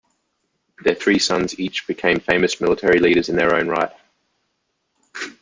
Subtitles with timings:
[0.83, 3.91] Their three sons each became famous military leaders in their own right.